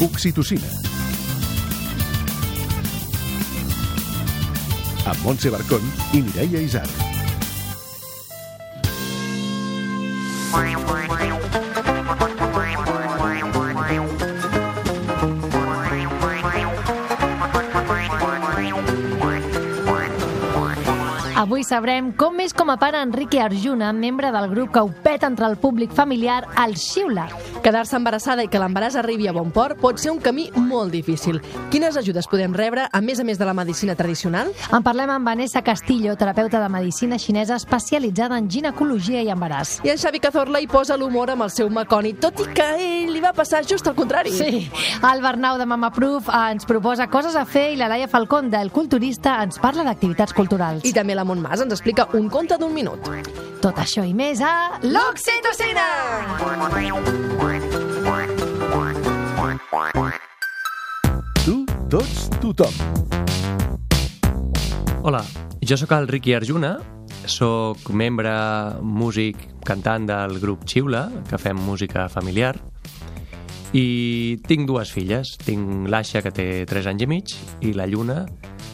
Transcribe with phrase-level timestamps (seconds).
[0.00, 0.64] Oxitocina.
[5.04, 5.84] Amb Montse Barcón
[6.16, 6.88] i Mireia Isar.
[21.40, 25.28] Avui sabrem com és com a pare Enrique Arjuna, membre del grup que ho peta
[25.28, 27.28] entre el públic familiar, el Xiula.
[27.60, 31.42] Quedar-se embarassada i que l'embaràs arribi a bon port pot ser un camí molt difícil.
[31.70, 34.48] Quines ajudes podem rebre, a més a més de la medicina tradicional?
[34.72, 39.76] En parlem amb Vanessa Castillo, terapeuta de medicina xinesa especialitzada en ginecologia i embaràs.
[39.84, 43.12] I en Xavi Cazorla hi posa l'humor amb el seu maconi, tot i que ell
[43.12, 44.32] li va passar just al contrari.
[44.32, 44.70] Sí,
[45.12, 48.72] el Bernau de Mama Proof ens proposa coses a fer i la Laia Falcón del
[48.72, 50.88] Culturista ens parla d'activitats culturals.
[50.88, 53.04] I també la Montmàs ens explica un conte d'un minut.
[53.60, 55.88] Tot això i més a l'Oxitocina!
[61.42, 61.54] Tu,
[61.90, 62.74] tots, tothom.
[65.02, 65.24] Hola,
[65.58, 66.76] jo sóc el Ricky Arjuna,
[67.26, 68.30] sóc membre,
[68.86, 72.52] músic, cantant del grup Xiula, que fem música familiar,
[73.74, 75.34] i tinc dues filles.
[75.42, 77.34] Tinc l'Aixa, que té 3 anys i mig,
[77.66, 78.28] i la Lluna,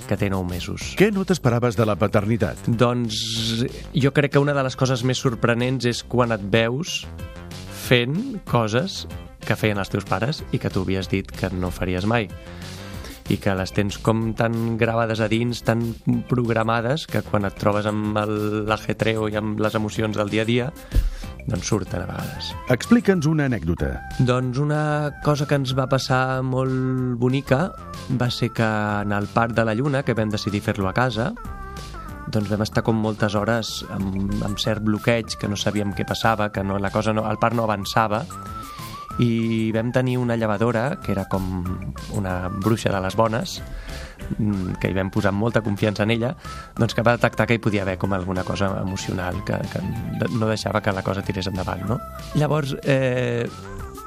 [0.04, 0.92] que té 9 mesos.
[1.00, 2.68] Què no t'esperaves de la paternitat?
[2.68, 3.22] Doncs
[3.96, 7.06] jo crec que una de les coses més sorprenents és quan et veus
[7.86, 9.04] fent coses
[9.46, 12.26] que feien els teus pares i que tu havies dit que no faries mai
[13.30, 15.82] i que les tens com tan gravades a dins, tan
[16.30, 18.18] programades, que quan et trobes amb
[18.68, 20.68] l'ajetreo i amb les emocions del dia a dia,
[21.46, 22.52] doncs surten a vegades.
[22.74, 23.96] Explica'ns una anècdota.
[24.18, 24.82] Doncs una
[25.26, 27.68] cosa que ens va passar molt bonica
[28.14, 31.32] va ser que en el Parc de la Lluna, que vam decidir fer-lo a casa,
[32.32, 36.50] doncs vam estar com moltes hores amb, amb cert bloqueig, que no sabíem què passava,
[36.52, 38.24] que no, la cosa no, el parc no avançava,
[39.22, 41.64] i vam tenir una llevadora, que era com
[42.12, 43.62] una bruixa de les bones,
[44.36, 46.34] mm, que hi vam posar molta confiança en ella,
[46.76, 50.50] doncs que va detectar que hi podia haver com alguna cosa emocional que, que no
[50.50, 52.00] deixava que la cosa tirés endavant, no?
[52.34, 53.48] Llavors, eh,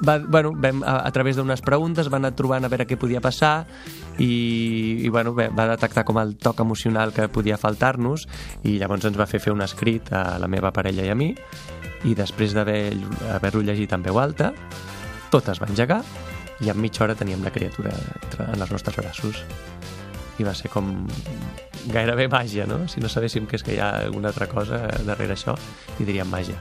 [0.05, 3.21] va, bueno, vam, a, a través d'unes preguntes va anar trobant a veure què podia
[3.21, 3.65] passar
[4.17, 8.27] i, i bueno, va detectar com el toc emocional que podia faltar-nos
[8.63, 11.33] i llavors ens va fer fer un escrit a la meva parella i a mi
[12.07, 12.95] i després d'haver-
[13.35, 14.53] haver-lo llegit en veu alta
[15.31, 16.01] tot es va engegar
[16.59, 17.91] i en mitja hora teníem la criatura
[18.49, 19.43] en els nostres braços.
[20.39, 20.89] I va ser com
[21.87, 22.83] gairebé màgia, no?
[22.91, 25.55] Si no sabéssim que és que hi ha alguna altra cosa darrere això,
[25.99, 26.59] hi diríem màgia.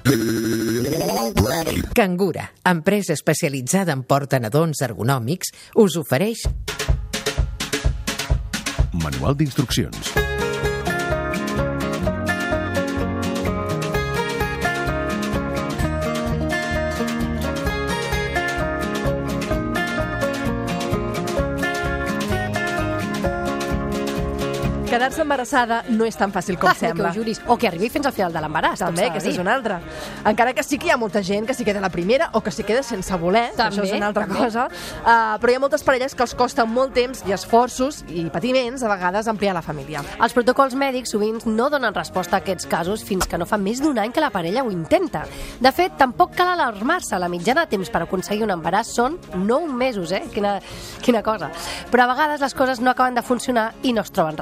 [1.98, 6.46] Cangura, empresa especialitzada en portanadons ergonòmics, us ofereix
[8.98, 10.27] Manual d'instruccions.
[24.98, 27.10] Quedar-se embarassada no és tan fàcil com Ah, que sembla.
[27.10, 27.40] ho juris.
[27.46, 28.78] O que arribi fins al final de l'embaràs.
[28.80, 29.80] També, aquesta és una altra.
[30.24, 32.50] Encara que sí que hi ha molta gent que s'hi queda la primera o que
[32.50, 34.38] s'hi queda sense voler, que També, això és una altra també.
[34.40, 34.66] cosa.
[34.66, 38.82] Uh, però hi ha moltes parelles que els costa molt temps i esforços i patiments,
[38.82, 40.02] a vegades, ampliar la família.
[40.20, 43.80] Els protocols mèdics sovint no donen resposta a aquests casos fins que no fa més
[43.80, 45.24] d'un any que la parella ho intenta.
[45.60, 47.16] De fet, tampoc cal alarmar-se.
[47.20, 50.24] La mitjana de temps per aconseguir un embaràs són 9 mesos, eh?
[50.34, 50.58] Quina,
[51.00, 51.52] quina cosa.
[51.88, 54.34] Però a vegades les coses no acaben de funcionar i no es troben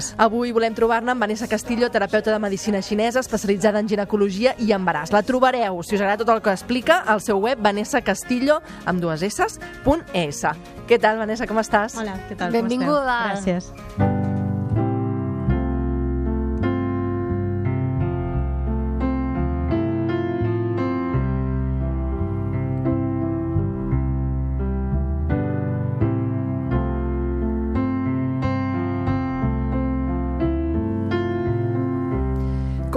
[0.00, 0.14] respostes.
[0.18, 5.12] Avui volem trobar-ne amb Vanessa Castillo, terapeuta de medicina xinesa, especialitzada en ginecologia i embaràs.
[5.12, 9.22] La trobareu, si us agrada tot el que explica, al seu web vanessacastillo, amb dues
[9.22, 10.44] s, punt es.
[10.88, 11.98] Què tal, Vanessa, com estàs?
[12.00, 12.52] Hola, què tal?
[12.52, 13.20] Benvinguda.
[13.28, 13.60] Com esteu?
[13.60, 14.19] Gràcies.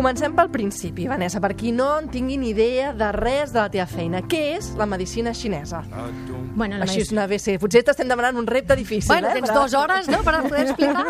[0.03, 3.69] Comencem pel principi, Vanessa, per qui no en tingui ni idea de res de la
[3.72, 4.19] teva feina.
[4.28, 5.80] Què és la medicina xinesa?
[6.57, 7.54] Bueno, la Així és una ABC.
[7.62, 9.38] Potser t'estem demanant un repte difícil, Bueno, eh?
[9.38, 11.06] tens però- dues hores, no?, per poder explicar.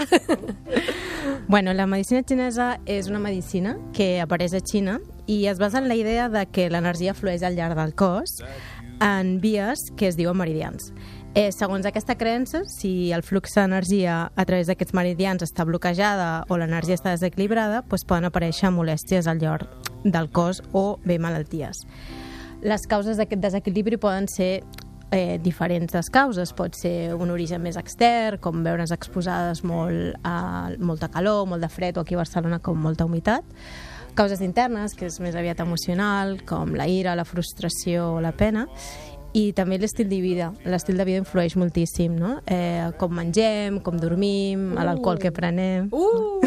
[1.47, 5.89] bueno, la medicina xinesa és una medicina que apareix a Xina i es basa en
[5.89, 8.43] la idea de que l'energia flueix al llarg del cos
[9.01, 10.93] en vies que es diuen meridians.
[11.35, 16.59] Eh, segons aquesta creença, si el flux d'energia a través d'aquests meridians està bloquejada o
[16.61, 19.65] l'energia està desequilibrada, doncs poden aparèixer molèsties al llarg
[20.05, 21.87] del cos o bé malalties.
[22.61, 24.61] Les causes d'aquest desequilibri poden ser
[25.09, 26.53] eh, diferents les causes.
[26.53, 31.71] Pot ser un origen més extern, com veure's exposades molt a molta calor, molt de
[31.73, 33.41] fred, o aquí a Barcelona com molta humitat.
[34.13, 38.67] Causes internes, que és més aviat emocional, com la ira, la frustració o la pena.
[39.33, 40.51] I també l'estil de vida.
[40.69, 42.35] L'estil de vida influeix moltíssim, no?
[42.45, 44.83] Eh, com mengem, com dormim, uh.
[44.85, 45.89] l'alcohol que prenem...
[45.91, 46.39] Uh!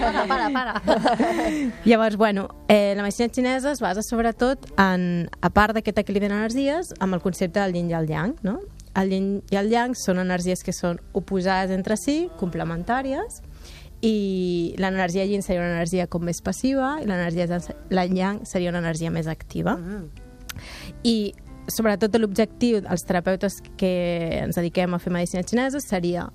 [0.00, 0.82] Para, para, para.
[1.84, 6.94] Llavors, bueno, eh, la medicina xinesa es basa sobretot en, a part d'aquest equilibri d'energies,
[7.04, 8.58] amb el concepte del yin i el yang, no?
[8.96, 13.42] El yin i el yang són energies que són oposades entre si, complementàries,
[14.00, 17.60] i l'energia yin seria una energia com més passiva i l'energia
[18.08, 19.76] yang seria una energia més activa.
[21.04, 21.34] I
[21.70, 23.92] sobretot l'objectiu dels terapeutes que
[24.42, 26.28] ens dediquem a fer medicina xinesa seria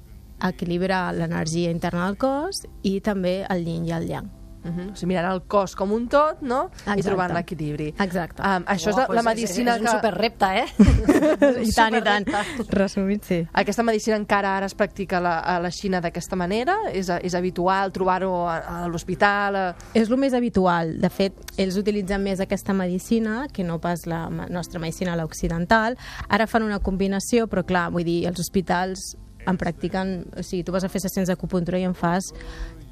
[0.44, 4.45] equilibrar l'energia interna del cos i també el yin i el yang.
[4.66, 4.92] Uh -huh.
[4.92, 6.72] O sigui, mirant el cos com un tot, no?
[6.74, 7.00] Exacte.
[7.00, 7.94] I trobant l'equilibri.
[8.00, 8.42] Exacte.
[8.42, 9.96] Um, això és Uah, la, la medicina és, és un que...
[9.96, 10.68] superrepte, eh?
[11.70, 12.26] I tant, i tant.
[12.70, 13.48] Resumit, sí.
[13.54, 16.76] Aquesta medicina encara ara es practica a la, a la Xina d'aquesta manera?
[16.92, 19.56] És, és habitual trobar-ho a, a l'hospital?
[19.56, 19.76] A...
[19.94, 21.00] És el més habitual.
[21.00, 25.98] De fet, ells utilitzen més aquesta medicina que no pas la nostra medicina, l'occidental.
[26.28, 29.16] Ara fan una combinació, però clar, vull dir, els hospitals
[29.46, 30.16] en practiquen...
[30.38, 32.32] O sigui, tu vas a fer sessions d'acupuntura i en fas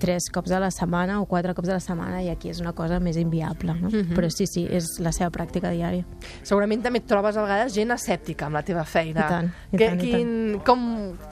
[0.03, 2.73] tres cops a la setmana o quatre cops a la setmana i aquí és una
[2.75, 3.89] cosa més inviable, no?
[3.89, 4.13] Mhm.
[4.17, 6.03] Però sí, sí, és la seva pràctica diària.
[6.43, 9.23] Segurament també et trobes a vegades gent escèptica amb la teva feina.
[9.23, 10.83] I tant, i Que, tant, i quin, com,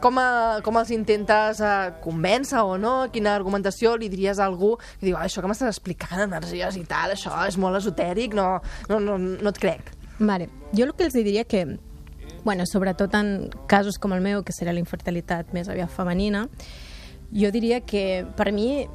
[0.02, 2.96] com, a, com els intentes uh, convèncer o no?
[3.12, 6.86] Quina argumentació li diries a algú que diu, "Ah, això que m'estàs explicant, energies i
[6.86, 9.92] tal, això és molt esotèric, no, no, no, no et crec.
[10.20, 10.50] Vale.
[10.72, 11.78] Jo el que els diria que,
[12.44, 16.48] bueno, sobretot en casos com el meu, que seria la infertilitat més aviat femenina,
[17.32, 18.88] jo diria que per mi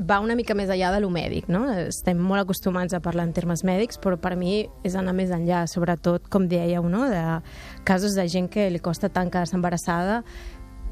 [0.00, 1.66] va una mica més enllà de lo mèdic, no?
[1.84, 5.66] Estem molt acostumats a parlar en termes mèdics, però per mi és anar més enllà,
[5.68, 7.04] sobretot, com dèieu, no?
[7.10, 7.22] de
[7.84, 10.22] casos de gent que li costa tant quedar-se embarassada,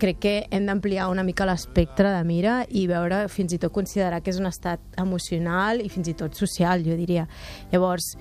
[0.00, 4.22] crec que hem d'ampliar una mica l'espectre de mira i veure, fins i tot considerar
[4.24, 7.26] que és un estat emocional i fins i tot social, jo diria.
[7.72, 8.14] Llavors,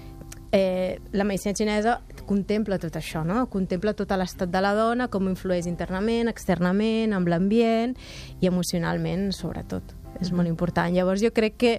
[0.51, 3.45] eh, la medicina xinesa contempla tot això, no?
[3.51, 7.95] contempla tot l'estat de la dona, com influeix internament, externament, amb l'ambient
[8.41, 9.95] i emocionalment, sobretot.
[10.19, 10.91] És molt important.
[10.93, 11.75] Llavors, jo crec que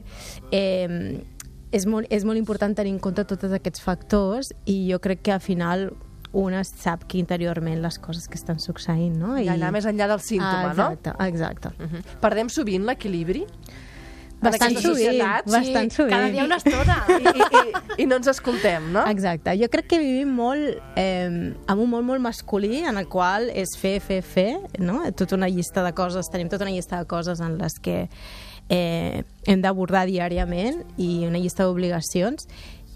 [0.54, 1.18] eh,
[1.70, 5.34] és, molt, és molt important tenir en compte tots aquests factors i jo crec que
[5.34, 5.90] al final
[6.32, 9.34] una sap que interiorment les coses que estan succeint, no?
[9.38, 10.90] I anar més enllà del símptoma, ah, no?
[10.94, 11.68] exacte, Exacte.
[11.78, 12.18] Uh -huh.
[12.20, 13.46] Perdem sovint l'equilibri?
[14.40, 16.14] Bastant sovint, bastant sovint.
[16.14, 16.96] Cada dia una estona.
[17.12, 19.04] I, i, i, I no ens escoltem, no?
[19.12, 19.52] Exacte.
[19.60, 21.28] Jo crec que vivim molt eh,
[21.68, 25.02] amb un món molt masculí en el qual és fer, fer, fer, no?
[25.16, 27.98] Tota una llista de coses, tenim tota una llista de coses en les que
[28.70, 32.48] eh, hem d'abordar diàriament i una llista d'obligacions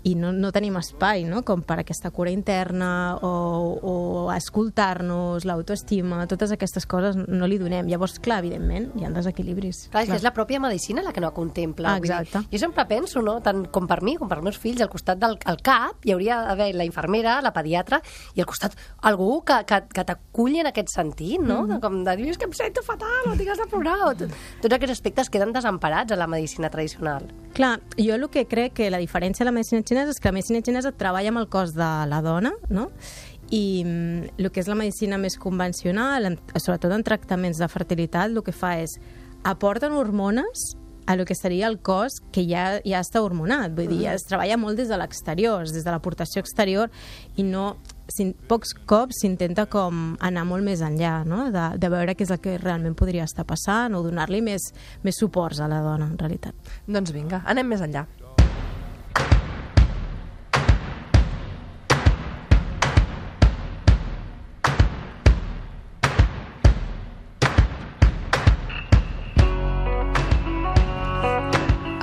[0.05, 1.43] i no, no tenim espai no?
[1.47, 3.33] com per aquesta cura interna o,
[3.81, 3.95] o
[4.35, 7.89] escoltar-nos, l'autoestima, totes aquestes coses no li donem.
[7.89, 9.89] Llavors, clar, evidentment, hi ha desequilibris.
[9.93, 11.95] Clar, és que és la pròpia medicina la que no contempla.
[11.95, 12.45] Ah, Vull dir, exacte.
[12.53, 15.21] jo sempre penso, no, tant com per mi com per els meus fills, al costat
[15.21, 18.01] del al cap hi hauria d'haver la infermera, la pediatra,
[18.35, 18.77] i al costat
[19.09, 21.63] algú que, que, que t'aculli en aquest sentit, no?
[21.63, 21.81] Mm -hmm.
[21.85, 24.17] Com de dir, és que em sento fatal, o tinc de plorar.
[24.17, 24.31] Tot,
[24.63, 27.27] tots aquests aspectes queden desemparats a la medicina tradicional.
[27.55, 30.37] Clar, jo el que crec que la diferència de la medicina xinesa és que la
[30.37, 32.91] medicina xinesa treballa amb el cos de la dona, no?
[33.55, 38.33] I mm, el que és la medicina més convencional, en, sobretot en tractaments de fertilitat,
[38.33, 38.99] el que fa és
[39.45, 40.73] aporten hormones
[41.07, 43.75] a lo que seria el cos que ja, ja està hormonat.
[43.77, 46.91] Vull dir, es treballa molt des de l'exterior, des de l'aportació exterior,
[47.37, 47.75] i no
[48.09, 51.47] sin, pocs cops s'intenta com anar molt més enllà, no?
[51.53, 54.73] de, de veure què és el que realment podria estar passant o donar-li més,
[55.05, 56.77] més suports a la dona, en realitat.
[56.89, 58.09] Doncs vinga, anem més enllà.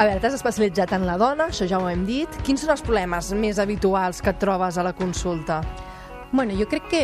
[0.01, 2.38] A veure, t'has especialitzat en la dona, això ja ho hem dit.
[2.41, 5.60] Quins són els problemes més habituals que et trobes a la consulta?
[6.31, 7.01] Bueno, jo crec que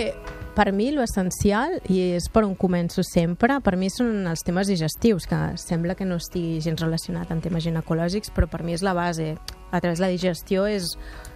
[0.57, 4.71] per mi lo essencial, i és per on començo sempre, per mi són els temes
[4.71, 8.81] digestius, que sembla que no estigui gens relacionat amb temes ginecològics, però per mi és
[8.81, 9.35] la base.
[9.69, 10.87] A través de la digestió és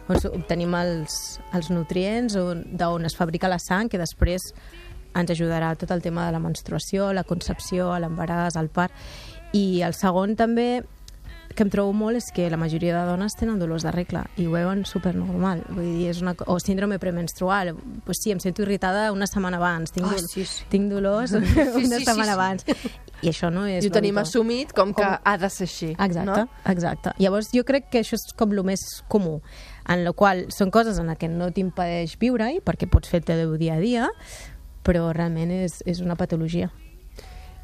[0.10, 1.13] on obtenim els,
[1.53, 4.50] els nutrients on- d'on es fabrica la sang, que després
[5.13, 8.98] ens ajudarà tot el tema de la menstruació, la concepció, l'embaràs, el part.
[9.53, 10.82] I el segon també
[11.55, 14.46] que em trobo molt és que la majoria de dones tenen dolors de regla i
[14.48, 15.63] ho veuen supernormal.
[15.70, 17.74] Vull dir, és una, o síndrome premenstrual.
[18.05, 19.91] Pues sí, em sento irritada una setmana abans.
[19.91, 20.65] Tinc, dol- sí, sí.
[20.70, 22.36] tinc dolors una sí, sí, setmana sí.
[22.38, 22.65] abans.
[23.22, 23.86] I això no és...
[23.86, 25.91] I ho tenim assumit com que Com- ha de ser així.
[25.93, 26.48] Exacte, No?
[26.72, 27.12] exacte.
[27.22, 29.39] Llavors jo crec que això és com el més comú,
[29.88, 33.58] en la qual són coses en que no t'impedeix viure-hi, perquè pots fer el teu
[33.62, 34.08] dia a dia,
[34.81, 36.72] però realment és, és una patologia.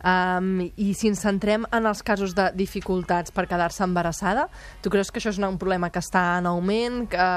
[0.07, 4.45] Um, I si ens centrem en els casos de dificultats per quedar-se embarassada,
[4.79, 7.27] tu creus que això és un problema que està en augment, que,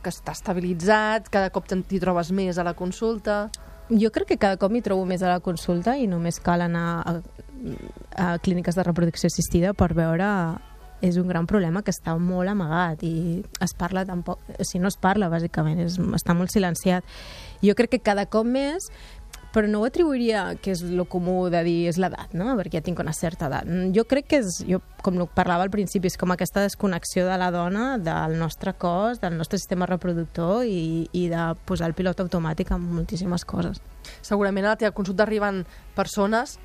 [0.00, 3.50] que està estabilitzat, cada cop t'hi trobes més a la consulta?
[3.90, 6.86] Jo crec que cada cop m'hi trobo més a la consulta i només cal anar
[7.02, 7.14] a,
[8.16, 10.28] a clíniques de reproducció assistida per veure
[11.00, 14.90] és un gran problema que està molt amagat i es parla tampoc, o sigui, no
[14.90, 17.06] es parla bàsicament, és, està molt silenciat.
[17.62, 18.88] Jo crec que cada cop més
[19.52, 22.52] però no ho atribuiria que és lo comú de dir és l'edat, no?
[22.58, 23.68] perquè ja tinc una certa edat.
[23.68, 27.38] Mm, Jo crec que és, jo, com parlava al principi, és com aquesta desconnexió de
[27.40, 32.20] la dona, del nostre cos, del nostre sistema reproductor i, i de posar el pilot
[32.26, 33.80] automàtic en moltíssimes coses.
[34.22, 35.64] Segurament a la teva consulta arriben
[35.96, 36.58] persones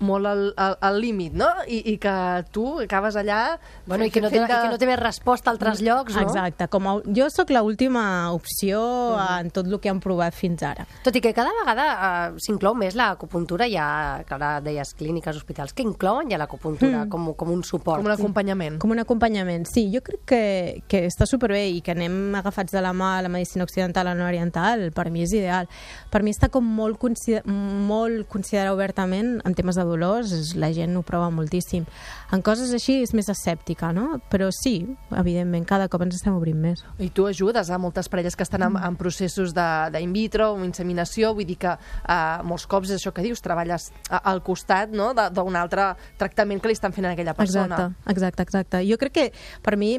[0.00, 1.48] molt al, al, al límit, no?
[1.66, 2.14] I, I que
[2.52, 3.56] tu acabes allà...
[3.86, 6.24] Bueno, i que no, té, i que no té més resposta a altres llocs, no?
[6.26, 8.80] Exacte, com a, jo sóc l'última opció
[9.16, 10.86] en tot el que han provat fins ara.
[11.06, 13.86] Tot i que cada vegada uh, s'inclou més l'acupuntura, ja,
[14.26, 17.10] que ara deies clíniques, hospitals, que inclouen ja l'acupuntura mm.
[17.12, 18.02] com, com un suport.
[18.02, 18.80] Com un acompanyament.
[18.82, 20.42] Com un acompanyament, sí, jo crec que,
[20.90, 24.16] que està superbé i que anem agafats de la mà a la medicina occidental o
[24.18, 25.70] no oriental, per mi és ideal.
[26.12, 30.96] Per mi està com molt, consider molt considerar obertament en temes de dolors, la gent
[30.96, 31.86] ho prova moltíssim.
[32.34, 34.20] En coses així és més escèptica, no?
[34.32, 34.80] Però sí,
[35.14, 36.82] evidentment, cada cop ens estem obrint més.
[36.98, 41.32] I tu ajudes a moltes parelles que estan en, en processos d'in vitro o inseminació,
[41.36, 45.12] vull dir que uh, molts cops és això que dius, treballes a, al costat no?
[45.14, 47.76] d'un altre tractament que li estan fent a aquella persona.
[47.76, 48.84] Exacte, exacte, exacte.
[48.88, 49.26] Jo crec que
[49.62, 49.96] per mi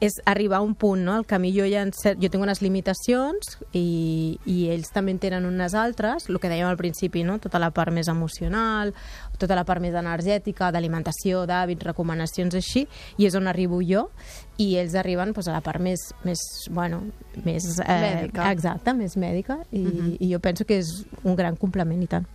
[0.00, 1.16] és arribar a un punt, no?
[1.16, 5.46] El camí jo ja cert, jo tinc unes limitacions i, i ells també en tenen
[5.48, 7.38] unes altres, el que dèiem al principi, no?
[7.42, 8.92] Tota la part més emocional,
[9.40, 12.86] tota la part més energètica, d'alimentació, d'hàbits, recomanacions així,
[13.16, 14.08] i és on arribo jo,
[14.60, 17.02] i ells arriben pues, a la part més, més bueno,
[17.44, 17.78] més...
[17.80, 18.50] Eh, Mèdica.
[18.52, 20.16] Exacte, més mèdica, i, uh -huh.
[20.20, 22.26] i jo penso que és un gran complement, i tant.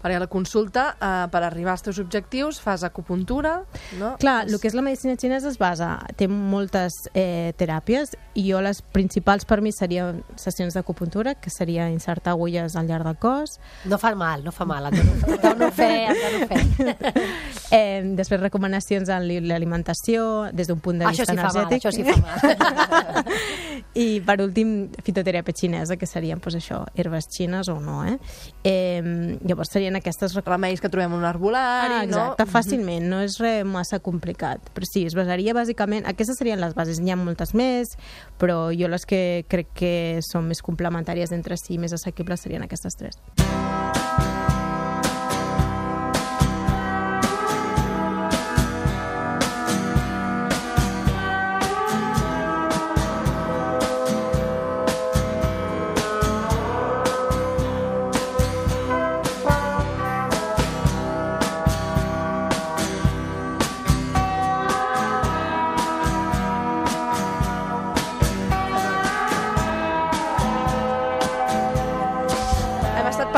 [0.00, 3.64] Perquè a la consulta, eh, per arribar als teus objectius, fas acupuntura,
[3.98, 4.14] no?
[4.18, 8.60] Clar, el que és la medicina xinesa es basa, té moltes eh, teràpies i jo
[8.64, 13.58] les principals per mi serien sessions d'acupuntura, que seria insertar agulles al llarg del cos,
[13.84, 17.14] No fa mal, no fa mal, et dono, et dono fe, et dono fe.
[17.76, 21.66] eh, després recomanacions en li- l'alimentació des d'un punt de Això vista sí fa mal,
[21.66, 21.84] energètic.
[21.84, 23.24] això sí fa mal.
[24.00, 28.04] I per últim, fitoteràpia xinesa, que serien pues, això, herbes xines o no.
[28.06, 28.16] Eh?
[28.64, 32.50] Eh, llavors serien aquestes recomanacions remeis que trobem en un arbolari, Ah, exacte, no?
[32.50, 34.58] fàcilment, no és res massa complicat.
[34.74, 36.04] Però sí, es basaria bàsicament...
[36.10, 37.94] Aquestes serien les bases, n'hi ha moltes més,
[38.40, 39.94] però jo les que crec que
[40.26, 43.20] són més complementàries entre si, més assequibles, serien aquestes tres.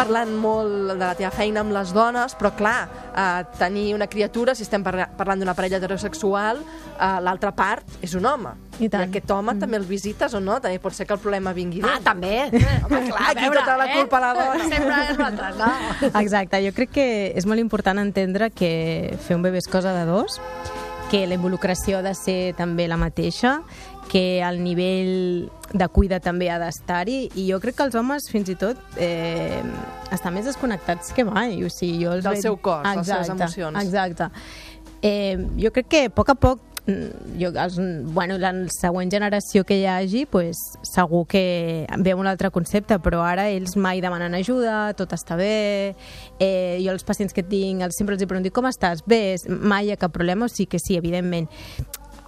[0.02, 2.76] Parlant molt de la teva feina amb les dones, però clar,
[3.12, 8.14] eh, tenir una criatura, si estem parla parlant d'una parella heterosexual, eh, l'altra part és
[8.18, 8.52] un home.
[8.82, 9.04] I tant.
[9.04, 9.60] aquest home mm.
[9.60, 10.56] també el visites o no?
[10.60, 12.04] També pot ser que el problema vingui Ah, d'ell.
[12.06, 12.34] també.
[12.86, 14.68] Home, clar, aquí tota la culpa a la dona.
[14.68, 15.70] Sempre és l'altre, no?
[16.22, 20.06] Exacte, jo crec que és molt important entendre que fer un bebè és cosa de
[20.08, 20.40] dos,
[21.12, 23.58] que la involucració ha de ser també la mateixa,
[24.12, 28.50] que el nivell de cuida també ha d'estar-hi i jo crec que els homes fins
[28.52, 29.62] i tot eh,
[30.12, 33.06] estan més desconnectats que mai o sigui, jo els Del veig- seu cos, de les
[33.08, 33.80] seves Exacte, emocions.
[33.86, 34.28] exacte
[35.00, 37.78] eh, jo crec que a poc a poc mm, jo, els,
[38.12, 43.22] bueno, la següent generació que hi hagi pues, segur que ve un altre concepte però
[43.24, 45.94] ara ells mai demanen ajuda tot està bé
[46.38, 49.00] eh, jo els pacients que tinc els, sempre els hi pregunto com estàs?
[49.08, 51.48] bé, mai hi ha cap problema o sí que sí, evidentment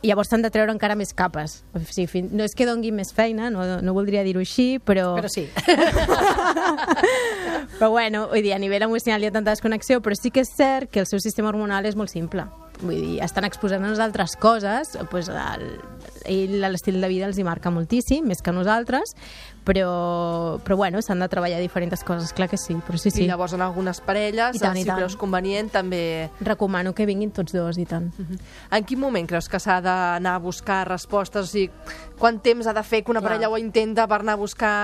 [0.07, 1.63] llavors s'han de treure encara més capes.
[1.75, 5.15] O sigui, fin- no és que dongui més feina, no, no voldria dir-ho així, però...
[5.19, 5.49] Però sí.
[7.79, 10.51] Però bueno, vull dir, a nivell emocional hi ha tanta desconnexió, però sí que és
[10.55, 12.45] cert que el seu sistema hormonal és molt simple.
[12.83, 15.65] Vull dir, estan exposant-nos a altres coses, doncs el,
[16.25, 19.15] ell l'estil de vida els hi marca moltíssim, més que nosaltres,
[19.65, 23.27] però, però bueno, s'han de treballar diferents coses, clar que sí, però sí, I sí.
[23.27, 25.01] llavors en algunes parelles, I tant, i si tant.
[25.01, 26.31] creus convenient, també...
[26.45, 28.11] Recomano que vinguin tots dos i tant.
[28.71, 31.49] En quin moment creus que s'ha d'anar a buscar respostes?
[31.49, 31.71] O sigui,
[32.21, 33.33] quant temps ha de fer que una Clar.
[33.33, 34.75] parella ho intenta per anar a buscar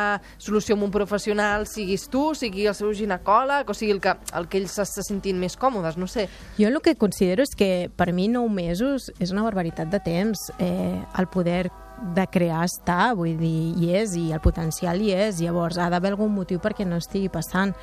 [0.40, 4.48] solució amb un professional, siguis tu, sigui el seu ginecòleg, o sigui el que, el
[4.48, 6.26] que ells se sentin més còmodes, no sé.
[6.58, 10.48] Jo el que considero és que per mi nou mesos és una barbaritat de temps.
[10.58, 11.70] Eh, el poder
[12.16, 15.40] de crear està, vull dir, hi és, i el potencial hi és.
[15.44, 17.74] Llavors, ha d'haver algun motiu perquè no estigui passant.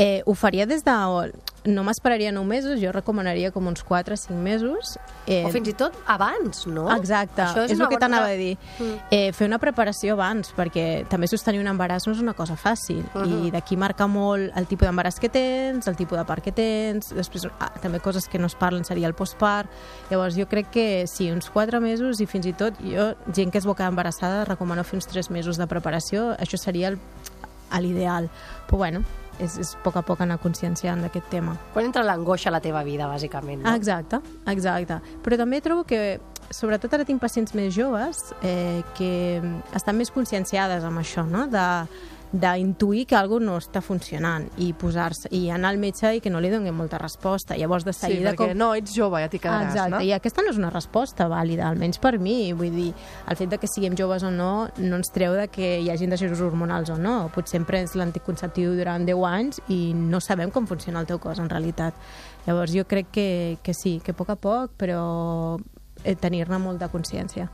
[0.00, 0.96] Eh, ho faria des de...
[1.68, 4.94] No m'esperaria 9 mesos, jo recomanaria com uns 4 o 5 mesos.
[5.28, 6.86] Eh, O fins i tot abans, no?
[6.94, 8.54] Exacte, Això és, és el que t'anava a dir.
[8.78, 8.94] Mm.
[9.12, 13.02] Eh, fer una preparació abans, perquè també sostenir un embaràs no és una cosa fàcil.
[13.12, 13.44] Mhm.
[13.44, 17.12] I d'aquí marca molt el tipus d'embaràs que tens, el tipus de part que tens,
[17.12, 19.68] després ah, també coses que no es parlen seria el postpart.
[20.08, 23.58] Llavors jo crec que sí, uns 4 mesos i fins i tot jo, gent que
[23.60, 26.98] es vol quedar embarassada, recomano fer uns 3 mesos de preparació, això seria el-
[27.78, 28.30] l'ideal.
[28.66, 29.04] Però bueno,
[29.40, 31.56] és, és a poc a poc anar conscienciant d'aquest tema.
[31.74, 33.74] Quan entra l'angoixa a la teva vida, bàsicament, no?
[33.74, 34.20] Exacte,
[34.52, 35.00] exacte.
[35.24, 36.20] Però també trobo que,
[36.50, 39.12] sobretot ara tinc pacients més joves eh, que
[39.76, 41.46] estan més conscienciades amb això, no?
[41.50, 41.66] De,
[42.32, 46.38] d'intuir que alguna no està funcionant i posar-se i anar al metge i que no
[46.40, 47.56] li donin molta resposta.
[47.58, 48.34] Llavors, de Sí, seguida...
[48.34, 50.00] perquè no, ets jove, ja t'hi quedaràs, Exacte, no?
[50.06, 52.52] i aquesta no és una resposta vàlida, almenys per mi.
[52.52, 52.92] Vull dir,
[53.26, 56.06] el fet de que siguem joves o no no ens treu de que hi hagi
[56.06, 57.16] decisions hormonals o no.
[57.34, 61.50] Potser prens l'anticonceptiu durant 10 anys i no sabem com funciona el teu cos, en
[61.50, 61.94] realitat.
[62.46, 65.58] Llavors jo crec que, que sí, que a poc a poc, però
[66.04, 67.50] eh, tenir-ne molta consciència.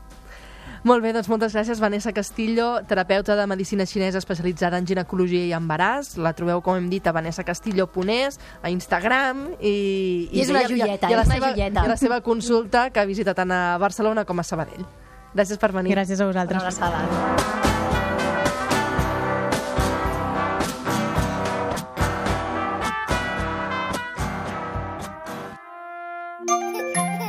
[0.83, 5.53] Molt bé, doncs moltes gràcies, Vanessa Castillo, terapeuta de medicina xinesa especialitzada en ginecologia i
[5.57, 6.15] embaràs.
[6.17, 10.29] La trobeu, com hem dit, a Vanessa Castillo Ponés, a Instagram i...
[10.31, 11.81] I és una i- i- joieta, i a la és una seva, joieta.
[11.81, 14.85] I a la seva consulta, que ha visitat tant a Barcelona com a Sabadell.
[15.35, 15.93] Gràcies per venir.
[15.95, 16.61] Gràcies a Una vosaltres.
[16.63, 17.66] abraçada.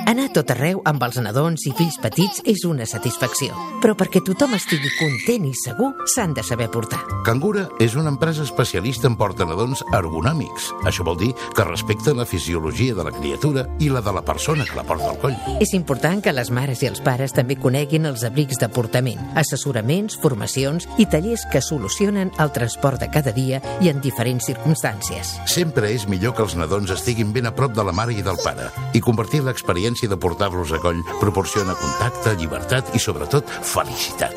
[0.09, 3.53] Anar tot arreu amb els nadons i fills petits és una satisfacció.
[3.83, 7.03] Però perquè tothom estigui content i segur, s'han de saber portar.
[7.27, 10.71] Cangura és una empresa especialista en portanadons ergonòmics.
[10.89, 14.65] Això vol dir que respecten la fisiologia de la criatura i la de la persona
[14.65, 15.37] que la porta al coll.
[15.61, 20.17] És important que les mares i els pares també coneguin els abrics de portament, assessoraments,
[20.25, 25.37] formacions i tallers que solucionen el transport de cada dia i en diferents circumstàncies.
[25.45, 28.41] Sempre és millor que els nadons estiguin ben a prop de la mare i del
[28.41, 34.37] pare i compartir l'experiència de portar-los a coll proporciona contacte, llibertat i, sobretot, felicitat.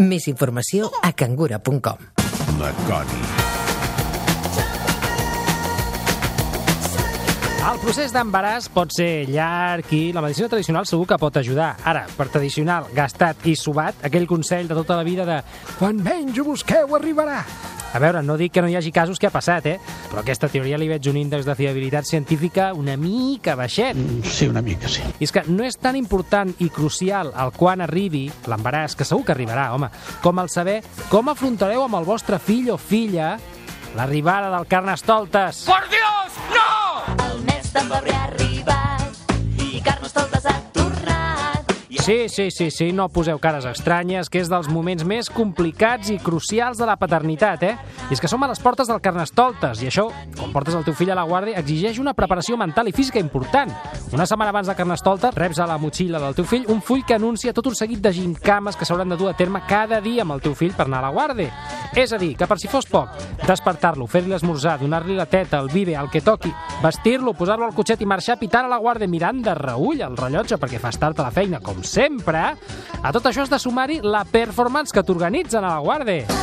[0.00, 2.08] Més informació a cangura.com.
[2.62, 2.72] La.
[7.62, 11.76] El procés d'embaràs pot ser llarg i la medicina tradicional segur que pot ajudar.
[11.86, 15.38] Ara, per tradicional, gastat i subat, aquell consell de tota la vida de
[15.78, 17.38] quan menys ho busqueu arribarà.
[17.92, 19.76] A veure, no dic que no hi hagi casos que ha passat, eh?
[20.08, 23.98] Però aquesta teoria li veig un índex de fiabilitat científica una mica baixet.
[24.24, 25.04] Sí, una mica, sí.
[25.18, 29.26] I és que no és tan important i crucial el quan arribi l'embaràs, que segur
[29.28, 29.90] que arribarà, home,
[30.24, 30.80] com el saber
[31.12, 33.36] com afrontareu amb el vostre fill o filla
[33.96, 35.66] l'arribada del Carnestoltes.
[35.68, 37.28] Por Dios, no!
[37.28, 38.51] El mes de febrer ha
[42.02, 46.16] Sí, sí, sí, sí, no poseu cares estranyes, que és dels moments més complicats i
[46.18, 47.76] crucials de la paternitat, eh?
[48.10, 50.96] I és que som a les portes del Carnestoltes, i això, quan portes el teu
[50.98, 53.70] fill a la guàrdia, exigeix una preparació mental i física important.
[54.10, 57.14] Una setmana abans de Carnestoltes, reps a la motxilla del teu fill un full que
[57.14, 60.34] anuncia tot un seguit de gincames que s'hauran de dur a terme cada dia amb
[60.34, 61.54] el teu fill per anar a la guàrdia.
[61.94, 63.14] És a dir, que per si fos poc,
[63.46, 66.50] despertar-lo, fer-li l'esmorzar, donar-li la teta, el bibe, el que toqui,
[66.82, 70.58] vestir-lo, posar-lo al cotxet i marxar pitant a la guàrdia mirant de reull el rellotge
[70.58, 72.44] perquè fas tard a la feina, com sempre,
[73.02, 76.42] a tot això has de sumar-hi la performance que t'organitzen a la guàrdia.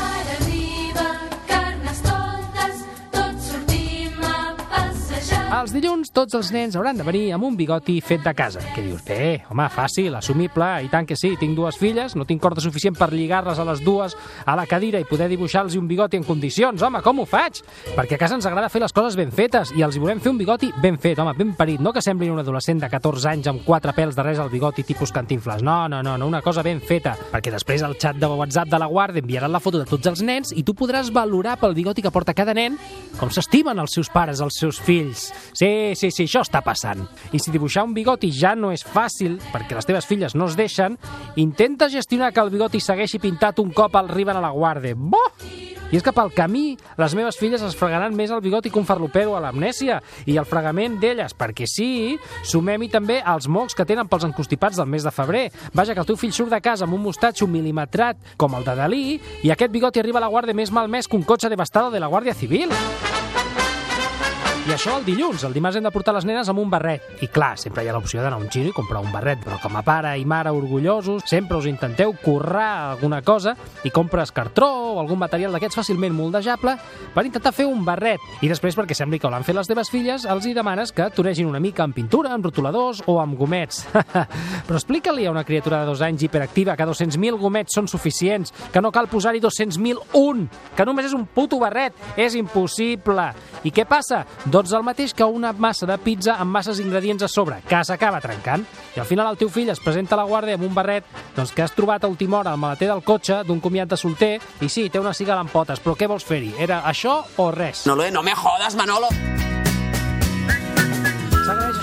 [5.50, 8.62] Els dilluns tots els nens hauran de venir amb un bigoti fet de casa.
[8.76, 9.02] Què dius?
[9.08, 11.32] Bé, home, fàcil, assumible, i tant que sí.
[11.42, 14.14] Tinc dues filles, no tinc corda suficient per lligar-les a les dues
[14.46, 16.84] a la cadira i poder dibuixar-los un bigoti en condicions.
[16.86, 17.64] Home, com ho faig?
[17.96, 20.30] Perquè a casa ens agrada fer les coses ben fetes i els hi volem fer
[20.30, 21.82] un bigoti ben fet, home, ben parit.
[21.82, 24.86] No que sembli un adolescent de 14 anys amb quatre pèls de res al bigoti
[24.86, 25.66] tipus cantinfles.
[25.66, 27.16] No, no, no, no, una cosa ben feta.
[27.34, 30.22] Perquè després al xat de WhatsApp de la guàrdia enviaran la foto de tots els
[30.22, 32.78] nens i tu podràs valorar pel bigoti que porta cada nen
[33.18, 35.32] com s'estimen els seus pares, els seus fills.
[35.54, 37.06] Sí, sí, sí, això està passant.
[37.32, 40.58] I si dibuixar un bigoti ja no és fàcil, perquè les teves filles no es
[40.60, 40.98] deixen,
[41.36, 44.96] intenta gestionar que el bigoti segueixi pintat un cop arriben a la guàrdia.
[44.96, 45.24] Bo!
[45.90, 48.86] I és que pel camí les meves filles es fregaran més el bigoti que un
[48.86, 49.98] farlopero a l'amnèsia
[50.30, 54.90] i el fregament d'elles, perquè sí, sumem-hi també els mocs que tenen pels encostipats del
[54.92, 55.48] mes de febrer.
[55.74, 58.78] Vaja, que el teu fill surt de casa amb un mostatxo milimetrat com el de
[58.78, 59.06] Dalí
[59.42, 62.12] i aquest bigoti arriba a la guàrdia més malmès que un cotxe devastado de la
[62.12, 62.70] Guàrdia Civil.
[64.70, 65.42] I això el dilluns.
[65.48, 67.02] El dimarts hem de portar les nenes amb un barret.
[67.26, 69.56] I clar, sempre hi ha l'opció d'anar a un xino i comprar un barret, però
[69.64, 74.68] com a pare i mare orgullosos, sempre us intenteu currar alguna cosa i compres cartró
[74.92, 76.76] o algun material d'aquests fàcilment moldejable
[77.16, 78.22] per intentar fer un barret.
[78.46, 81.50] I després, perquè sembli que l'han fet les teves filles, els hi demanes que toregin
[81.50, 83.88] una mica amb pintura, amb rotuladors o amb gomets.
[84.68, 88.86] però explica-li a una criatura de dos anys hiperactiva que 200.000 gomets són suficients, que
[88.86, 90.46] no cal posar-hi 200.001,
[90.78, 91.98] que només és un puto barret.
[92.22, 93.32] És impossible.
[93.66, 94.22] I què passa?
[94.46, 98.20] Doncs el mateix que una massa de pizza amb masses ingredients a sobre, que s'acaba
[98.20, 98.66] trencant.
[98.98, 101.54] I al final el teu fill es presenta a la guàrdia amb un barret doncs,
[101.56, 104.70] que has trobat a última hora al maleter del cotxe d'un comiat de solter i
[104.70, 106.58] sí, té una cigala amb potes, però què vols fer-hi?
[106.60, 107.88] Era això o res?
[107.88, 109.39] No, no me jodas, Manolo.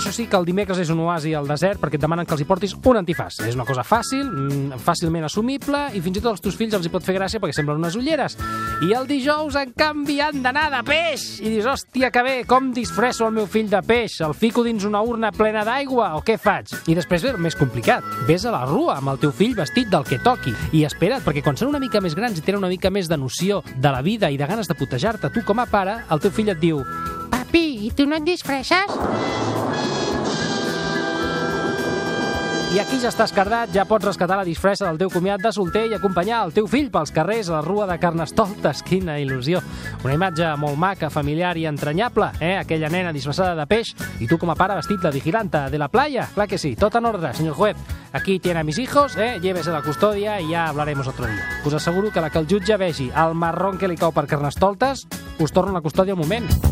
[0.07, 2.39] Això sí, que el dimecres és un oasi al desert perquè et demanen que els
[2.39, 3.41] hi portis un antifàs.
[3.43, 6.85] És una cosa fàcil, mm, fàcilment assumible i fins i tot als teus fills els
[6.87, 8.37] hi pot fer gràcia perquè semblen unes ulleres.
[8.87, 11.41] I el dijous, en canvi, han d'anar de peix!
[11.41, 14.21] I dius, hòstia, que bé, com disfresso el meu fill de peix?
[14.21, 16.71] El fico dins una urna plena d'aigua o què faig?
[16.87, 18.07] I després ve més complicat.
[18.29, 20.55] Ves a la rua amb el teu fill vestit del que toqui.
[20.71, 23.17] I espera't, perquè quan són una mica més grans i tenen una mica més de
[23.17, 26.31] noció de la vida i de ganes de putejar-te tu com a pare, el teu
[26.31, 26.79] fill et diu
[27.27, 29.96] Papi, i tu no et disfresses?
[32.67, 35.85] I aquí ja estàs cardat, ja pots rescatar la disfressa del teu comiat de solter
[35.87, 38.81] i acompanyar el teu fill pels carrers a la rua de Carnestoltes.
[38.83, 39.61] Quina il·lusió.
[40.03, 42.57] Una imatge molt maca, familiar i entranyable, eh?
[42.59, 45.87] Aquella nena disfressada de peix i tu com a pare vestit de vigilanta de la
[45.87, 46.27] playa.
[46.35, 47.77] Clar que sí, tot en ordre, senyor juez.
[48.11, 49.39] Aquí tiene a mis hijos, eh?
[49.39, 51.47] Llévese la custodia y ya hablaremos otro día.
[51.63, 55.07] Us asseguro que la que el jutge vegi el marrón que li cau per Carnestoltes,
[55.39, 56.66] us torna la custòdia un moment.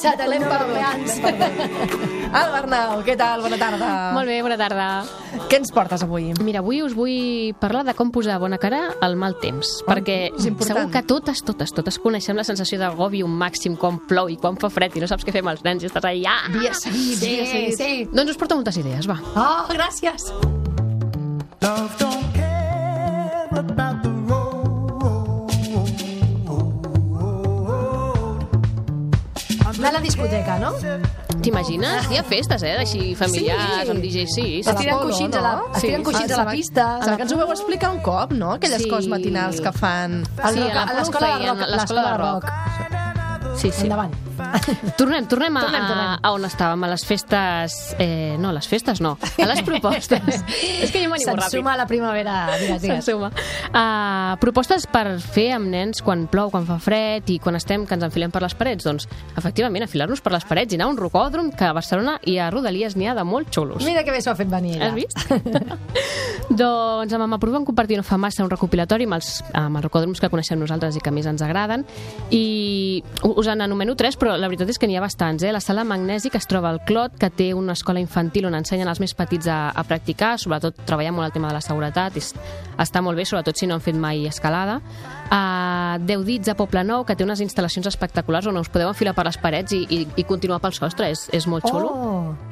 [0.00, 1.96] Marxat, l'hem no, perdut.
[2.30, 3.42] El Bernal, què tal?
[3.44, 3.88] Bona tarda.
[4.14, 4.86] Molt bé, bona tarda.
[5.50, 6.30] Què ens portes avui?
[6.44, 10.30] Mira, avui us vull parlar de com posar bona cara al mal temps, Oh, perquè
[10.38, 14.58] segur que totes, totes, totes coneixem la sensació d'agobi un màxim quan plou i quan
[14.60, 16.38] fa fred i no saps què fer amb els nens i estàs allà.
[16.46, 16.54] Ah!
[16.54, 17.78] Dia seguit, sí, dia seguit.
[17.78, 18.08] Sí.
[18.12, 19.18] Doncs us porto moltes idees, va.
[19.34, 20.30] Oh, gràcies.
[21.60, 22.29] Anar
[29.90, 30.72] a la discoteca, no?
[31.42, 32.06] T'imagines?
[32.10, 33.90] Hi ha festes, eh, d'així familiars, Sí.
[33.90, 34.42] amb DJ, sí.
[34.42, 34.60] sí.
[34.64, 36.86] Es tiren coixins a la, tiren coixins a la pista.
[37.02, 38.52] Sembla que ens ho veu explicar un cop, no?
[38.58, 38.88] Aquelles Sí.
[38.90, 40.24] coses matinals que fan...
[40.36, 40.48] Sí, a
[40.82, 41.62] a la l'escola de rock.
[41.62, 42.52] a l'escola de rock.
[43.56, 43.82] Sí, sí.
[43.84, 44.14] Endavant.
[45.00, 46.10] Tornem, tornem, a, Tornem, tornem.
[46.22, 47.76] a on estàvem, a les festes...
[47.98, 50.42] Eh, no, a les festes no, a les propostes.
[50.84, 51.56] És que jo m'animo Se'n ràpid.
[51.58, 53.08] suma a la primavera, digues, Se'n digues.
[53.08, 53.30] suma.
[53.70, 57.96] Uh, propostes per fer amb nens quan plou, quan fa fred i quan estem que
[57.98, 58.84] ens enfilem per les parets.
[58.86, 62.38] Doncs, efectivament, afilar-nos per les parets i anar a un rocòdrom que a Barcelona i
[62.40, 63.84] a Rodalies n'hi ha de molt xulos.
[63.86, 64.90] Mira que bé s'ho ha fet venir ella.
[64.90, 65.18] Has vist?
[66.50, 69.84] doncs amb Mamà Prú vam compartir no fa massa un recopilatori amb els, amb els
[69.86, 71.84] rocòdroms que coneixem nosaltres i que més ens agraden
[72.34, 75.42] i us en anomeno tres, però la veritat és que n'hi ha bastants.
[75.42, 75.52] Eh?
[75.52, 78.88] La sala Magnesi, que es troba al Clot, que té una escola infantil on ensenyen
[78.88, 82.34] els més petits a, a practicar, sobretot treballar molt el tema de la seguretat, es-
[82.80, 84.80] està molt bé, sobretot si no han fet mai escalada.
[85.30, 89.14] A 10 dits a Poble Nou, que té unes instal·lacions espectaculars on us podeu enfilar
[89.14, 91.92] per les parets i, i, i continuar pel sostre, és, és molt xulo.
[91.94, 92.50] Oh.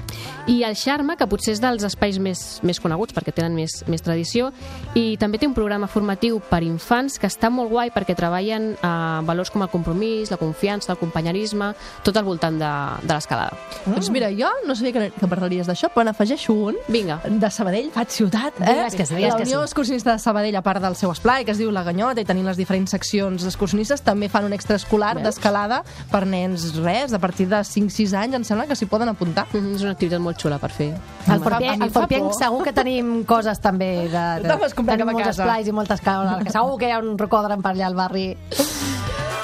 [0.48, 4.00] I el Xarma, que potser és dels espais més, més coneguts perquè tenen més, més
[4.00, 4.48] tradició,
[4.96, 8.92] i també té un programa formatiu per infants que està molt guai perquè treballen eh,
[9.28, 11.74] valors com el compromís, la confiança, el companyerisme,
[12.06, 13.58] tot al voltant de, de l'escalada.
[13.84, 16.80] Doncs mira, jo no sabia que, que parlaries d'això, però n'afegeixo un.
[16.88, 17.20] Vinga.
[17.28, 18.72] De Sabadell, faig ciutat, eh?
[18.72, 19.68] Digues que sí, la que Unió sí.
[19.68, 22.46] Excursionista de Sabadell, a part del seu esplai, que es diu La Ganyota, i tenint
[22.46, 27.62] les diferents seccions excursionistes, també fan un extraescolar d'escalada per nens res, a partir de
[27.64, 29.46] 5-6 anys, em sembla que s'hi poden apuntar.
[29.52, 30.94] Mhm, És una activitat molt xula per fer.
[31.26, 32.35] Fa Forpienc por.
[32.35, 34.24] segur que tenim coses també de...
[34.42, 35.42] de compra tenim molts casa.
[35.44, 38.37] esplais i moltes caules, que segur que hi ha un rocòdrom per allà al barri.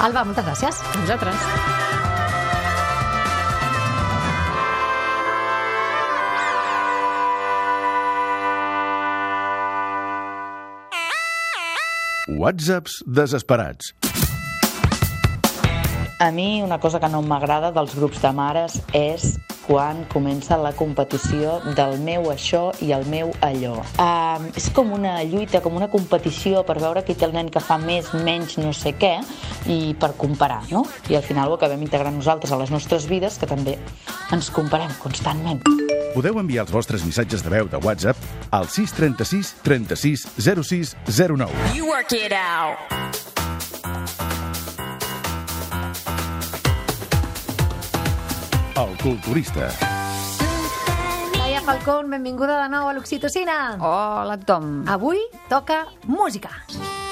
[0.00, 0.82] Alba, moltes gràcies.
[0.94, 2.03] A vosaltres.
[12.44, 13.94] Whatsapps desesperats.
[16.20, 20.72] A mi una cosa que no m'agrada dels grups de mares és quan comença la
[20.76, 23.78] competició del meu això i el meu allò.
[23.96, 27.62] Uh, és com una lluita, com una competició per veure qui té el nen que
[27.64, 29.16] fa més, menys, no sé què,
[29.70, 30.84] i per comparar, no?
[31.10, 33.78] I al final ho acabem integrant nosaltres a les nostres vides, que també
[34.34, 35.62] ens comparem constantment.
[36.14, 38.18] Podeu enviar els vostres missatges de veu de WhatsApp
[38.54, 41.74] al 636 36 06 09.
[41.74, 43.33] You work it out.
[48.84, 49.70] El culturista.
[51.38, 53.78] Laia Falcón, benvinguda de nou a l'Oxitocina.
[53.80, 54.84] Hola, Tom.
[54.92, 56.52] Avui toca música.
[56.68, 57.03] Això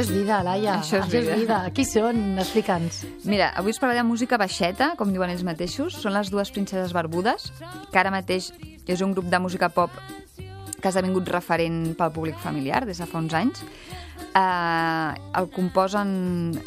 [0.00, 0.74] Això és vida, Laia.
[0.80, 1.58] Això és vida.
[1.76, 2.38] Qui són?
[2.40, 3.02] Explica'ns.
[3.28, 5.94] Mira, avui us parlaré de música baixeta, com diuen ells mateixos.
[6.00, 7.50] Són les dues princeses barbudes,
[7.92, 8.50] que ara mateix
[8.86, 9.90] és un grup de música pop
[10.80, 13.60] que ha esdevingut referent pel públic familiar des de fa uns anys.
[14.30, 16.60] Uh, el composen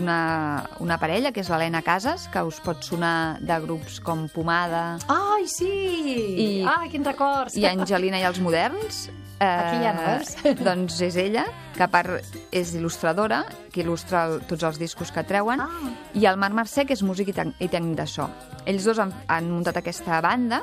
[0.00, 4.98] una, una parella, que és l'Helena Casas, que us pot sonar de grups com Pomada
[5.08, 5.68] Ai, sí!
[5.70, 7.56] I- Ai, quins records!
[7.56, 9.06] i Angelina i els moderns.
[9.40, 10.34] Eh, Aquí ja no veus?
[10.64, 11.44] Doncs és ella,
[11.74, 12.22] que a part
[12.54, 13.42] és il·lustradora,
[13.74, 15.68] que il·lustra el, tots els discos que treuen, Ah.
[16.14, 18.28] i el Marc Mercè, que és músic i, tècnic de so.
[18.64, 20.62] Ells dos han, han muntat aquesta banda,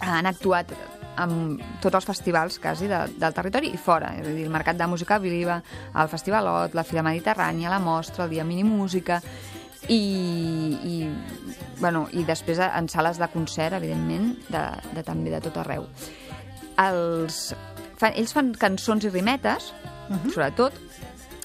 [0.00, 0.72] han actuat
[1.22, 4.76] en tots els festivals quasi de, del territori i fora, és a dir, el Mercat
[4.80, 5.58] de Música Viva,
[5.94, 9.20] el Festivalot, la Fira Mediterrània, la Mostra, el Dia Minimúsica,
[9.88, 10.96] i, i,
[11.80, 14.62] bueno, i després en sales de concert, evidentment, de,
[14.94, 15.88] de, també de tot arreu.
[16.80, 17.54] Els,
[18.00, 19.72] fan, ells fan cançons i rimetes,
[20.08, 20.32] uh -huh.
[20.32, 20.72] sobretot,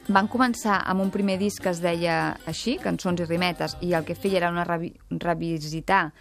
[0.08, 4.06] van començar amb un primer disc que es deia així, Cançons i rimetes, i el
[4.06, 6.14] que feia era una revi revisitar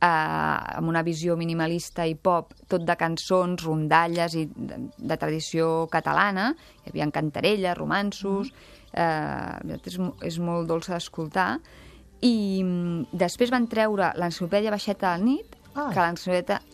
[0.00, 5.86] eh, amb una visió minimalista i pop, tot de cançons, rondalles i de, de tradició
[5.90, 6.54] catalana.
[6.84, 8.52] Hi havia cantarelles, romanços...
[8.92, 11.60] Eh, és, és molt dolça d'escoltar.
[12.26, 15.90] I mm, després van treure l'enciclopèdia Baixeta de nit, Ah.
[15.94, 16.02] que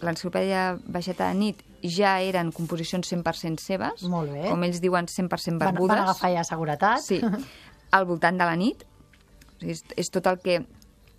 [0.00, 4.48] l'enciclopèdia Baixeta de nit ja eren composicions 100% seves, Molt bé.
[4.50, 5.94] com ells diuen 100% Van, barbudes.
[5.96, 7.00] van agafar ja seguretat.
[7.04, 7.20] Sí,
[7.90, 8.82] al voltant de la nit.
[8.82, 10.58] O sigui, és, és tot el que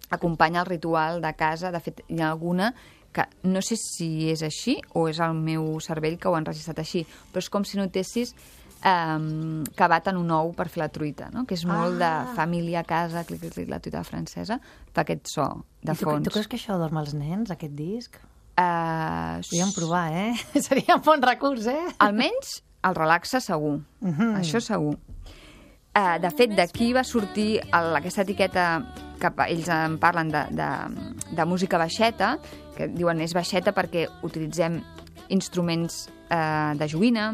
[0.10, 1.72] acompanya el ritual de casa.
[1.72, 2.74] De fet, hi ha alguna
[3.12, 6.80] que no sé si és així o és el meu cervell que ho ha enregistrat
[6.84, 8.36] així, però és com si notessis
[8.86, 11.46] um, que baten un ou per fer la truita, no?
[11.48, 12.26] que és molt Ah.
[12.28, 14.60] de família a casa, clic, clic, clic, la truita francesa,
[14.94, 15.48] fa aquest so
[15.82, 16.24] de I tu, fons.
[16.28, 18.20] tu creus que això dorm els nens, aquest disc?
[18.58, 20.34] Uh, Podríem provar, eh?
[20.66, 21.84] Seria un bon recurs, eh?
[22.02, 23.82] Almenys el relaxa segur.
[24.02, 24.36] Mhm.
[24.40, 24.98] Això segur.
[25.98, 28.66] Uh, de fet, d'aquí va sortir el, aquesta etiqueta
[29.18, 30.70] que ells en parlen de, de,
[31.34, 32.36] de música baixeta,
[32.78, 34.80] que diuen és baixeta perquè utilitzem
[35.34, 37.32] instruments uh, de joguina,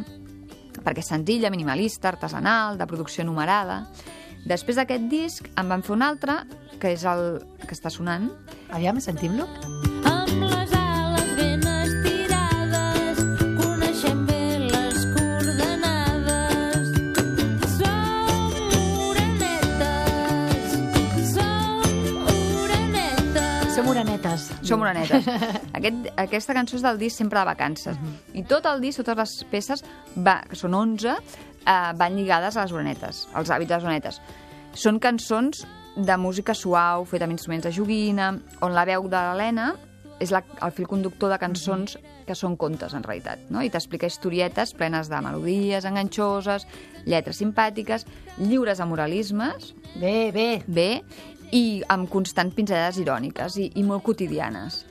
[0.80, 3.84] perquè és senzilla, minimalista, artesanal, de producció numerada.
[4.48, 6.42] Després d'aquest disc en van fer un altre,
[6.80, 8.32] que és el que està sonant.
[8.72, 9.48] Aviam, sentim-lo.
[9.64, 9.93] Amb
[24.64, 25.28] Som morenetes.
[25.78, 28.00] Aquest, aquesta cançó és del disc Sempre de vacances.
[28.34, 29.84] I tot el disc, totes les peces,
[30.16, 34.22] va, que són 11, eh, van lligades a les orenetes, als hàbits de les orenetes.
[34.74, 38.32] Són cançons de música suau, feta amb instruments de joguina,
[38.66, 39.74] on la veu de l'Helena
[40.24, 43.62] és la, el fil conductor de cançons que són contes, en realitat, no?
[43.66, 46.66] i t'explica historietes plenes de melodies enganxoses,
[47.06, 48.08] lletres simpàtiques,
[48.40, 49.74] lliures de moralismes...
[49.94, 50.64] Bé, bé.
[50.66, 51.04] Bé,
[51.54, 54.84] i amb constant pinzellades iròniques i, i molt quotidianes.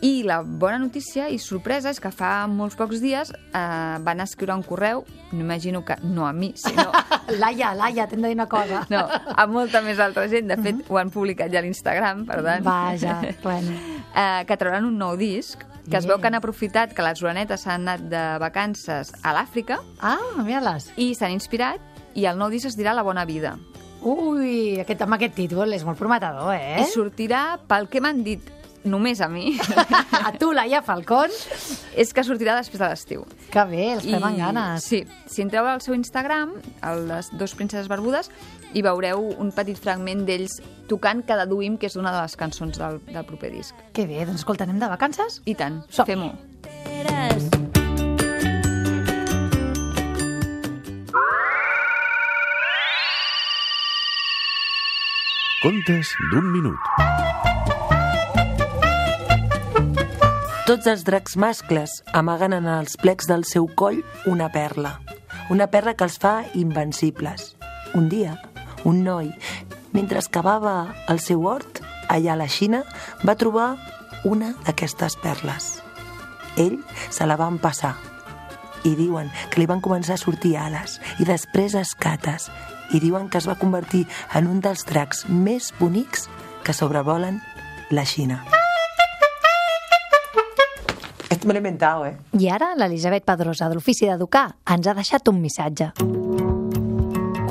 [0.00, 4.56] I la bona notícia i sorpresa és que fa molts pocs dies eh, van escriure
[4.56, 5.02] un correu,
[5.36, 6.88] m'imagino que no a mi, sinó
[7.42, 8.86] Laia, Laia, t'hem de dir una cosa.
[8.90, 10.48] no, a molta més altra gent.
[10.50, 12.64] De fet, ho han publicat ja a l'Instagram, per tant.
[12.66, 13.76] Vaja, bueno.
[14.10, 17.62] Eh, que trauran un nou disc, que es veu que han aprofitat que les orenetes
[17.62, 19.76] s'han anat de vacances a l'Àfrica.
[20.02, 20.88] Ah, mira-les.
[20.98, 21.78] I s'han inspirat,
[22.18, 23.54] i el nou disc es dirà La bona vida.
[24.02, 26.80] Ui, aquest, amb aquest títol és molt prometedor, eh?
[26.80, 28.48] I sortirà, pel que m'han dit
[28.88, 29.58] només a mi,
[30.26, 31.28] A tu, Laia Falcón.
[31.92, 33.26] és que sortirà després de l'estiu.
[33.52, 34.86] Que bé, els fem amb ganes.
[34.88, 38.30] Sí, si entreu al seu Instagram, a les dos princeses barbudes,
[38.72, 42.78] i veureu un petit fragment d'ells tocant cada duim, que és una de les cançons
[42.80, 43.74] del, del proper disc.
[43.92, 45.42] Que bé, doncs escolta, anem de vacances?
[45.44, 46.14] I tant, Som-hi.
[46.14, 47.59] fem-ho.
[55.70, 56.86] Contes d'un minut.
[60.66, 64.96] Tots els dracs mascles amaguen en els plecs del seu coll una perla.
[65.54, 67.52] Una perla que els fa invencibles.
[67.94, 68.34] Un dia,
[68.82, 69.30] un noi,
[69.94, 70.74] mentre excavava
[71.06, 71.78] el seu hort,
[72.10, 72.82] allà a la Xina,
[73.22, 73.68] va trobar
[74.26, 75.70] una d'aquestes perles.
[76.58, 76.80] Ell
[77.14, 77.94] se la va empassar
[78.82, 82.50] i diuen que li van començar a sortir ales i després escates
[82.92, 86.28] i diuen que es va convertir en un dels dracs més bonics
[86.64, 87.40] que sobrevolen
[87.90, 88.44] la Xina.
[91.30, 92.16] Esto me lo he inventado, eh?
[92.38, 95.92] I ara l'Elisabet Pedrosa, de l'Ofici d'Educar, ens ha deixat un missatge.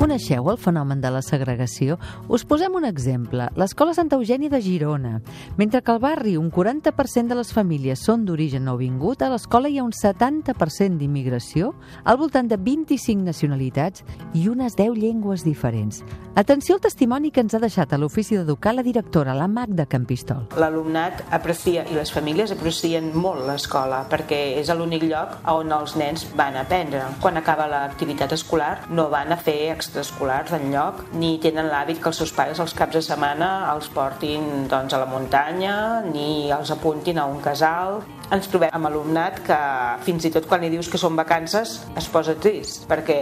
[0.00, 1.98] Coneixeu el fenomen de la segregació?
[2.32, 3.50] Us posem un exemple.
[3.60, 5.18] L'escola Santa Eugènia de Girona.
[5.58, 9.76] Mentre que al barri un 40% de les famílies són d'origen nouvingut, a l'escola hi
[9.76, 11.74] ha un 70% d'immigració,
[12.08, 14.00] al voltant de 25 nacionalitats
[14.32, 16.00] i unes 10 llengües diferents.
[16.34, 20.48] Atenció al testimoni que ens ha deixat a l'Ofici d'Educar la directora, la Magda Campistol.
[20.56, 26.24] L'alumnat aprecia i les famílies aprecien molt l'escola perquè és l'únic lloc on els nens
[26.40, 27.04] van aprendre.
[27.20, 29.58] Quan acaba l'activitat escolar no van a fer
[29.90, 34.68] extraescolars enlloc ni tenen l'hàbit que els seus pares els caps de setmana els portin
[34.70, 35.74] doncs, a la muntanya
[36.06, 38.00] ni els apuntin a un casal
[38.30, 39.58] ens trobem amb alumnat que
[40.06, 43.18] fins i tot quan li dius que són vacances es posa trist perquè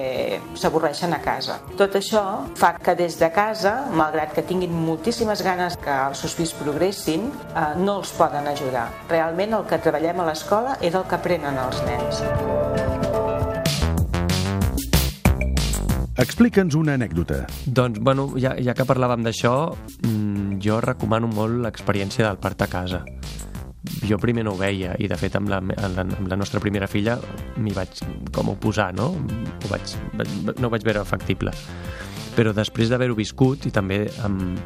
[0.58, 1.58] s'avorreixen a casa.
[1.80, 2.24] Tot això
[2.60, 7.30] fa que des de casa, malgrat que tinguin moltíssimes ganes que els seus fills progressin,
[7.48, 8.88] eh, no els poden ajudar.
[9.08, 12.97] Realment el que treballem a l'escola és el que aprenen els nens.
[16.18, 17.44] Explica'ns una anècdota.
[17.70, 19.52] Doncs, bueno, ja, ja que parlàvem d'això,
[20.02, 23.04] mm, jo recomano molt l'experiència del part a casa.
[24.02, 26.58] Jo primer no ho veia i de fet amb la, amb la, amb la nostra
[26.58, 27.20] primera filla
[27.56, 28.02] m'hi vaig
[28.34, 29.12] com oposar, no?
[29.14, 29.94] Ho vaig,
[30.58, 31.54] no ho vaig veure factible.
[32.34, 34.58] Però després d'haver-ho viscut i també amb,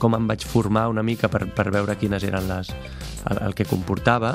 [0.00, 2.72] com em vaig formar una mica per, per veure quines eren les,
[3.28, 4.32] el, el que comportava,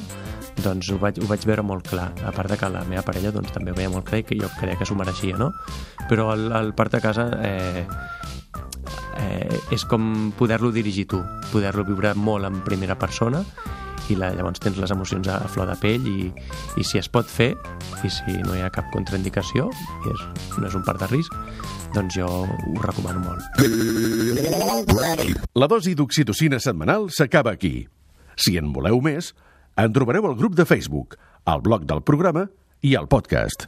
[0.63, 2.09] doncs ho vaig, ho vaig veure molt clar.
[2.25, 4.37] A part de que la meva parella doncs, també ho veia molt clar i que
[4.39, 5.51] jo creia que s'ho mereixia, no?
[6.09, 7.85] Però el, el part de casa eh,
[9.19, 11.21] eh, és com poder-lo dirigir tu,
[11.53, 13.43] poder-lo viure molt en primera persona
[14.09, 16.29] i la, llavors tens les emocions a flor de pell i,
[16.79, 17.51] i si es pot fer
[18.05, 20.23] i si no hi ha cap contraindicació i és,
[20.57, 21.35] no és un part de risc
[21.93, 23.43] doncs jo ho recomano molt
[25.57, 27.87] La dosi d'oxitocina setmanal s'acaba aquí.
[28.39, 29.33] Si en voleu més,
[29.87, 32.47] en trobareu al grup de Facebook, al blog del programa
[32.81, 33.67] i al podcast.